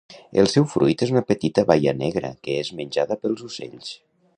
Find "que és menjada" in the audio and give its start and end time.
2.49-3.23